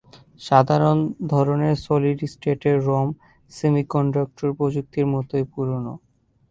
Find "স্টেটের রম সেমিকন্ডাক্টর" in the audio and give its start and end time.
2.33-4.49